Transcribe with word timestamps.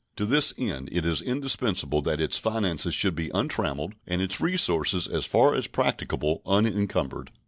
To 0.15 0.25
this 0.25 0.51
end 0.57 0.89
it 0.91 1.05
is 1.05 1.21
indispensable 1.21 2.01
that 2.01 2.19
its 2.19 2.39
finances 2.39 2.95
should 2.95 3.13
be 3.13 3.29
untrammeled 3.35 3.93
and 4.07 4.19
its 4.19 4.41
resources 4.41 5.07
as 5.07 5.27
far 5.27 5.53
as 5.53 5.67
practicable 5.67 6.41
unencumbered. 6.47 7.29